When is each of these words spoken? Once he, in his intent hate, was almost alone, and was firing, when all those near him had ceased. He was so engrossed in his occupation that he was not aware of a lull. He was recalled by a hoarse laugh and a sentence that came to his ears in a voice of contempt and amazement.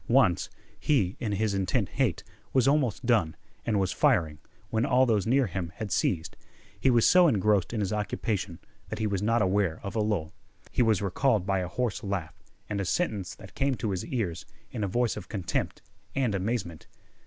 Once 0.09 0.49
he, 0.79 1.15
in 1.19 1.33
his 1.33 1.53
intent 1.53 1.87
hate, 1.89 2.23
was 2.53 2.67
almost 2.67 3.03
alone, 3.03 3.35
and 3.67 3.79
was 3.79 3.91
firing, 3.91 4.39
when 4.71 4.83
all 4.83 5.05
those 5.05 5.27
near 5.27 5.45
him 5.45 5.71
had 5.75 5.91
ceased. 5.91 6.35
He 6.79 6.89
was 6.89 7.05
so 7.07 7.27
engrossed 7.27 7.71
in 7.71 7.81
his 7.81 7.93
occupation 7.93 8.57
that 8.89 8.97
he 8.97 9.05
was 9.05 9.21
not 9.21 9.43
aware 9.43 9.79
of 9.83 9.95
a 9.95 9.99
lull. 9.99 10.33
He 10.71 10.81
was 10.81 11.03
recalled 11.03 11.45
by 11.45 11.59
a 11.59 11.67
hoarse 11.67 12.03
laugh 12.03 12.33
and 12.67 12.81
a 12.81 12.85
sentence 12.85 13.35
that 13.35 13.53
came 13.53 13.75
to 13.75 13.91
his 13.91 14.03
ears 14.07 14.47
in 14.71 14.83
a 14.83 14.87
voice 14.87 15.15
of 15.15 15.29
contempt 15.29 15.83
and 16.15 16.33
amazement. 16.33 16.87